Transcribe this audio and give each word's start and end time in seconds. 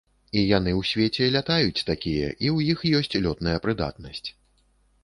І 0.39 0.41
яны 0.57 0.71
ў 0.79 0.87
свеце 0.91 1.27
лятаюць 1.35 1.85
такія, 1.91 2.33
і 2.33 2.47
ў 2.55 2.77
іх 2.77 2.87
ёсць 3.03 3.17
лётная 3.29 3.57
прыдатнасць. 3.69 4.27